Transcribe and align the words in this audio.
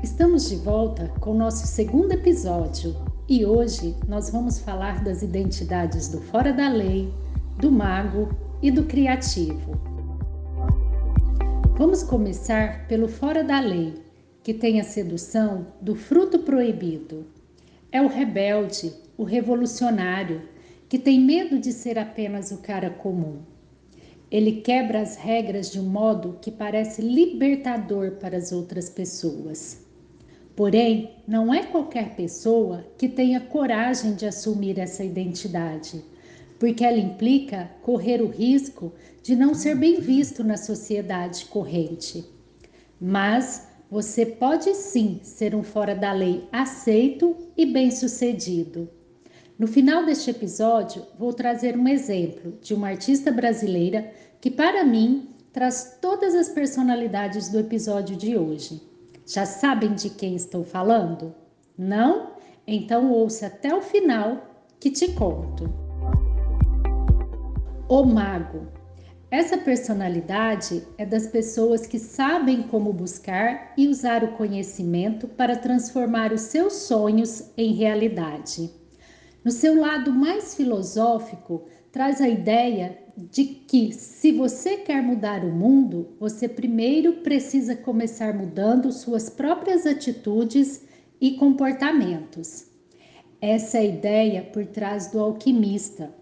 Estamos 0.00 0.48
de 0.48 0.54
volta 0.54 1.08
com 1.18 1.34
nosso 1.34 1.66
segundo 1.66 2.12
episódio 2.12 2.94
e 3.28 3.44
hoje 3.44 3.96
nós 4.06 4.30
vamos 4.30 4.60
falar 4.60 5.02
das 5.02 5.22
identidades 5.22 6.08
do 6.08 6.20
fora 6.20 6.52
da 6.52 6.68
lei, 6.68 7.12
do 7.58 7.72
mago 7.72 8.28
e 8.62 8.70
do 8.70 8.84
criativo. 8.84 9.72
Vamos 11.76 12.04
começar 12.04 12.86
pelo 12.86 13.08
fora 13.08 13.42
da 13.42 13.58
lei, 13.58 13.94
que 14.44 14.54
tem 14.54 14.80
a 14.80 14.84
sedução 14.84 15.66
do 15.80 15.96
fruto 15.96 16.38
proibido. 16.38 17.26
É 17.90 18.00
o 18.00 18.06
rebelde, 18.06 18.92
o 19.16 19.24
revolucionário, 19.24 20.42
que 20.88 20.98
tem 20.98 21.20
medo 21.20 21.58
de 21.58 21.72
ser 21.72 21.98
apenas 21.98 22.52
o 22.52 22.58
cara 22.58 22.88
comum. 22.88 23.38
Ele 24.30 24.60
quebra 24.60 25.00
as 25.00 25.16
regras 25.16 25.72
de 25.72 25.80
um 25.80 25.88
modo 25.88 26.38
que 26.40 26.52
parece 26.52 27.02
libertador 27.02 28.12
para 28.12 28.36
as 28.36 28.52
outras 28.52 28.88
pessoas. 28.88 29.87
Porém, 30.58 31.12
não 31.24 31.54
é 31.54 31.62
qualquer 31.62 32.16
pessoa 32.16 32.84
que 32.98 33.08
tenha 33.08 33.40
coragem 33.40 34.16
de 34.16 34.26
assumir 34.26 34.76
essa 34.76 35.04
identidade, 35.04 36.04
porque 36.58 36.84
ela 36.84 36.98
implica 36.98 37.70
correr 37.80 38.20
o 38.20 38.26
risco 38.26 38.92
de 39.22 39.36
não 39.36 39.54
ser 39.54 39.76
bem 39.76 40.00
visto 40.00 40.42
na 40.42 40.56
sociedade 40.56 41.44
corrente. 41.44 42.24
Mas 43.00 43.68
você 43.88 44.26
pode 44.26 44.74
sim 44.74 45.20
ser 45.22 45.54
um 45.54 45.62
fora 45.62 45.94
da 45.94 46.12
lei 46.12 46.48
aceito 46.50 47.36
e 47.56 47.64
bem-sucedido. 47.64 48.90
No 49.56 49.68
final 49.68 50.04
deste 50.04 50.30
episódio, 50.30 51.06
vou 51.16 51.32
trazer 51.32 51.78
um 51.78 51.86
exemplo 51.86 52.58
de 52.60 52.74
uma 52.74 52.88
artista 52.88 53.30
brasileira 53.30 54.10
que, 54.40 54.50
para 54.50 54.82
mim, 54.82 55.28
traz 55.52 55.98
todas 56.02 56.34
as 56.34 56.48
personalidades 56.48 57.48
do 57.48 57.60
episódio 57.60 58.16
de 58.16 58.36
hoje. 58.36 58.87
Já 59.28 59.44
sabem 59.44 59.94
de 59.94 60.08
quem 60.08 60.34
estou 60.34 60.64
falando? 60.64 61.34
Não? 61.76 62.32
Então 62.66 63.12
ouça 63.12 63.48
até 63.48 63.74
o 63.74 63.82
final 63.82 64.42
que 64.80 64.90
te 64.90 65.12
conto. 65.12 65.68
O 67.86 68.04
Mago. 68.04 68.68
Essa 69.30 69.58
personalidade 69.58 70.82
é 70.96 71.04
das 71.04 71.26
pessoas 71.26 71.86
que 71.86 71.98
sabem 71.98 72.62
como 72.62 72.90
buscar 72.90 73.74
e 73.76 73.86
usar 73.86 74.24
o 74.24 74.32
conhecimento 74.32 75.28
para 75.28 75.56
transformar 75.56 76.32
os 76.32 76.40
seus 76.40 76.72
sonhos 76.72 77.50
em 77.54 77.74
realidade. 77.74 78.70
No 79.44 79.50
seu 79.50 79.78
lado 79.78 80.10
mais 80.10 80.54
filosófico, 80.54 81.66
traz 81.90 82.20
a 82.20 82.28
ideia 82.28 82.98
de 83.16 83.44
que 83.44 83.92
se 83.92 84.32
você 84.32 84.76
quer 84.76 85.02
mudar 85.02 85.44
o 85.44 85.52
mundo, 85.52 86.08
você 86.20 86.48
primeiro 86.48 87.14
precisa 87.14 87.74
começar 87.74 88.34
mudando 88.34 88.92
suas 88.92 89.28
próprias 89.28 89.86
atitudes 89.86 90.84
e 91.20 91.32
comportamentos. 91.32 92.66
Essa 93.40 93.78
é 93.78 93.80
a 93.80 93.84
ideia 93.84 94.42
por 94.42 94.66
trás 94.66 95.10
do 95.10 95.18
alquimista, 95.18 96.12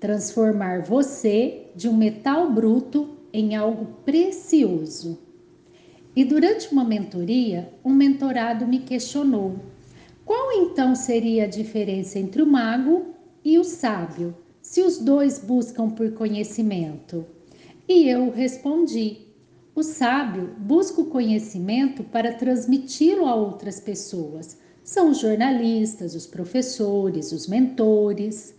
transformar 0.00 0.82
você 0.82 1.66
de 1.74 1.88
um 1.88 1.96
metal 1.96 2.50
bruto 2.50 3.16
em 3.32 3.56
algo 3.56 3.86
precioso. 4.04 5.18
E 6.14 6.24
durante 6.24 6.70
uma 6.70 6.84
mentoria, 6.84 7.72
um 7.82 7.92
mentorado 7.92 8.66
me 8.66 8.80
questionou 8.80 9.56
qual 10.24 10.52
então 10.52 10.94
seria 10.94 11.44
a 11.44 11.48
diferença 11.48 12.18
entre 12.18 12.42
o 12.42 12.46
mago 12.46 13.14
e 13.44 13.58
o 13.58 13.64
sábio, 13.64 14.34
se 14.62 14.80
os 14.80 14.96
dois 14.96 15.40
buscam 15.40 15.90
por 15.90 16.12
conhecimento? 16.12 17.26
E 17.88 18.08
eu 18.08 18.30
respondi: 18.30 19.26
o 19.74 19.82
sábio 19.82 20.54
busca 20.58 21.00
o 21.00 21.06
conhecimento 21.06 22.04
para 22.04 22.34
transmiti-lo 22.34 23.26
a 23.26 23.34
outras 23.34 23.80
pessoas. 23.80 24.56
São 24.84 25.10
os 25.10 25.18
jornalistas, 25.18 26.14
os 26.14 26.26
professores, 26.26 27.32
os 27.32 27.48
mentores. 27.48 28.54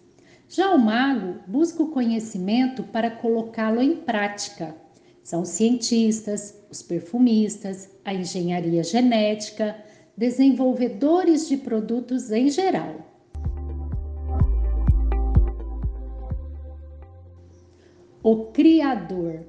Já 0.50 0.74
o 0.74 0.78
mago 0.78 1.40
busca 1.48 1.82
o 1.82 1.90
conhecimento 1.90 2.84
para 2.84 3.10
colocá-lo 3.10 3.82
em 3.82 3.96
prática. 3.96 4.76
São 5.24 5.44
os 5.44 5.50
cientistas, 5.50 6.54
os 6.70 6.82
perfumistas, 6.82 7.90
a 8.04 8.14
engenharia 8.14 8.84
genética, 8.84 9.76
desenvolvedores 10.18 11.48
de 11.48 11.58
produtos 11.58 12.30
em 12.30 12.50
geral. 12.50 13.13
O 18.26 18.46
Criador. 18.54 19.42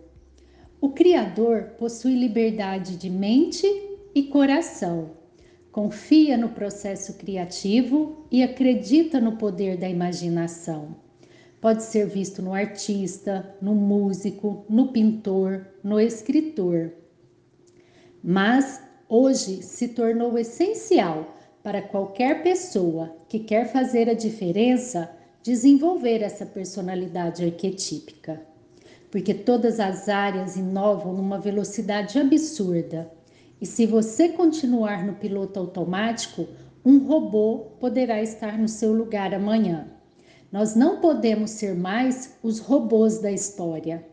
O 0.81 0.89
Criador 0.89 1.75
possui 1.79 2.17
liberdade 2.17 2.97
de 2.97 3.09
mente 3.09 3.65
e 4.13 4.25
coração, 4.25 5.13
confia 5.71 6.37
no 6.37 6.49
processo 6.49 7.15
criativo 7.15 8.27
e 8.33 8.43
acredita 8.43 9.21
no 9.21 9.37
poder 9.37 9.77
da 9.77 9.89
imaginação. 9.89 10.97
Pode 11.61 11.85
ser 11.85 12.09
visto 12.09 12.43
no 12.43 12.53
artista, 12.53 13.55
no 13.63 13.77
músico, 13.77 14.67
no 14.69 14.89
pintor, 14.89 15.69
no 15.81 16.01
escritor. 16.01 16.91
Mas 18.25 18.83
hoje 19.09 19.63
se 19.63 19.87
tornou 19.87 20.37
essencial 20.37 21.33
para 21.63 21.81
qualquer 21.81 22.43
pessoa 22.43 23.17
que 23.29 23.39
quer 23.39 23.71
fazer 23.71 24.11
a 24.11 24.15
diferença 24.15 25.09
desenvolver 25.45 26.23
essa 26.23 26.45
personalidade 26.45 27.45
arquetípica. 27.45 28.53
Porque 29.15 29.33
todas 29.33 29.79
as 29.79 30.09
áreas 30.09 30.57
inovam 30.57 31.13
numa 31.13 31.39
velocidade 31.39 32.19
absurda. 32.19 33.09
E 33.61 33.65
se 33.65 33.87
você 33.87 34.31
continuar 34.31 35.07
no 35.07 35.15
piloto 35.15 35.61
automático, 35.61 36.49
um 36.85 36.99
robô 36.99 37.77
poderá 37.79 38.21
estar 38.21 38.59
no 38.59 38.67
seu 38.67 38.93
lugar 38.93 39.33
amanhã. 39.33 39.87
Nós 40.51 40.75
não 40.75 41.01
podemos 41.01 41.51
ser 41.51 41.77
mais 41.77 42.37
os 42.43 42.59
robôs 42.59 43.21
da 43.21 43.31
história. 43.31 44.05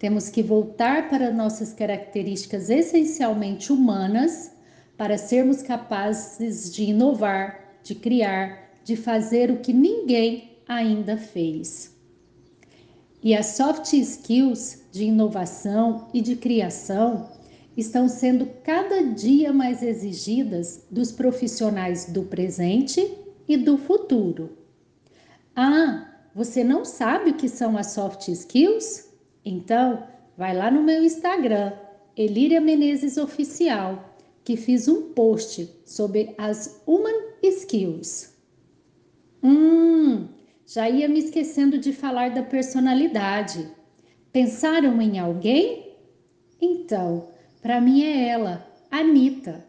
Temos 0.00 0.28
que 0.28 0.42
voltar 0.42 1.08
para 1.08 1.30
nossas 1.30 1.72
características 1.72 2.70
essencialmente 2.70 3.72
humanas 3.72 4.50
para 4.96 5.16
sermos 5.16 5.62
capazes 5.62 6.74
de 6.74 6.86
inovar, 6.86 7.78
de 7.84 7.94
criar, 7.94 8.72
de 8.82 8.96
fazer 8.96 9.52
o 9.52 9.58
que 9.58 9.72
ninguém 9.72 10.58
ainda 10.66 11.16
fez. 11.16 11.93
E 13.24 13.34
as 13.34 13.46
soft 13.46 13.90
skills 13.94 14.82
de 14.92 15.04
inovação 15.04 16.08
e 16.12 16.20
de 16.20 16.36
criação 16.36 17.30
estão 17.74 18.06
sendo 18.06 18.44
cada 18.62 19.02
dia 19.02 19.50
mais 19.50 19.82
exigidas 19.82 20.84
dos 20.90 21.10
profissionais 21.10 22.04
do 22.12 22.24
presente 22.24 23.16
e 23.48 23.56
do 23.56 23.78
futuro. 23.78 24.58
Ah, 25.56 26.06
você 26.34 26.62
não 26.62 26.84
sabe 26.84 27.30
o 27.30 27.34
que 27.34 27.48
são 27.48 27.78
as 27.78 27.92
soft 27.92 28.28
skills? 28.28 29.08
Então, 29.42 30.06
vai 30.36 30.54
lá 30.54 30.70
no 30.70 30.82
meu 30.82 31.02
Instagram, 31.02 31.72
Elíria 32.14 32.60
Menezes 32.60 33.16
Oficial, 33.16 34.14
que 34.44 34.54
fiz 34.54 34.86
um 34.86 35.14
post 35.14 35.66
sobre 35.86 36.34
as 36.36 36.82
Human 36.86 37.32
Skills. 37.42 38.34
Hum, 39.42 40.28
já 40.66 40.88
ia 40.88 41.08
me 41.08 41.18
esquecendo 41.18 41.78
de 41.78 41.92
falar 41.92 42.30
da 42.30 42.42
personalidade. 42.42 43.68
Pensaram 44.32 45.00
em 45.00 45.18
alguém? 45.18 45.96
Então, 46.60 47.28
para 47.62 47.80
mim 47.80 48.02
é 48.02 48.28
ela, 48.28 48.66
Anitta. 48.90 49.64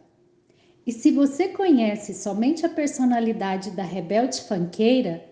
E 0.85 0.91
se 0.91 1.11
você 1.11 1.47
conhece 1.47 2.13
somente 2.13 2.65
a 2.65 2.69
personalidade 2.69 3.71
da 3.71 3.83
rebelde 3.83 4.41
fanqueira, 4.41 5.23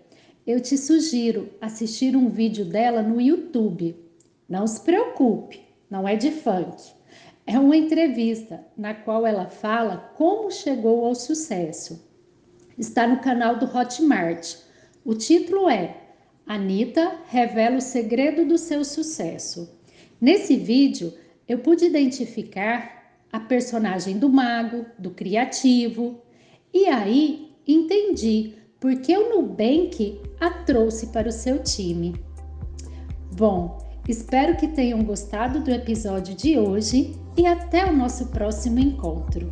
eu 0.45 0.59
te 0.59 0.77
sugiro 0.77 1.49
assistir 1.61 2.15
um 2.15 2.29
vídeo 2.29 2.65
dela 2.65 3.01
no 3.01 3.21
YouTube 3.21 4.03
não 4.53 4.67
se 4.67 4.81
preocupe, 4.81 5.61
não 5.89 6.07
é 6.07 6.15
de 6.15 6.29
funk. 6.29 6.91
É 7.45 7.57
uma 7.57 7.75
entrevista 7.75 8.63
na 8.77 8.93
qual 8.93 9.25
ela 9.25 9.47
fala 9.47 10.13
como 10.15 10.51
chegou 10.51 11.05
ao 11.05 11.15
sucesso. 11.15 12.07
Está 12.77 13.07
no 13.07 13.19
canal 13.19 13.57
do 13.57 13.65
Hotmart. 13.65 14.57
O 15.05 15.13
título 15.13 15.69
é 15.69 15.97
Anitta 16.45 17.19
revela 17.27 17.77
o 17.77 17.81
segredo 17.81 18.45
do 18.45 18.57
seu 18.57 18.83
sucesso. 18.83 19.77
Nesse 20.19 20.55
vídeo, 20.55 21.13
eu 21.47 21.59
pude 21.59 21.85
identificar 21.85 23.21
a 23.31 23.39
personagem 23.39 24.17
do 24.17 24.29
mago, 24.29 24.85
do 24.97 25.11
criativo, 25.11 26.21
e 26.73 26.85
aí 26.85 27.51
entendi 27.67 28.53
por 28.79 28.95
que 29.01 29.17
o 29.17 29.29
Nubank 29.29 30.21
a 30.39 30.49
trouxe 30.49 31.07
para 31.07 31.29
o 31.29 31.31
seu 31.31 31.61
time. 31.63 32.15
Bom, 33.35 33.83
Espero 34.07 34.57
que 34.57 34.67
tenham 34.67 35.01
gostado 35.01 35.61
do 35.61 35.71
episódio 35.71 36.35
de 36.35 36.59
hoje 36.59 37.15
e 37.37 37.45
até 37.45 37.85
o 37.85 37.95
nosso 37.95 38.27
próximo 38.27 38.77
encontro. 38.77 39.47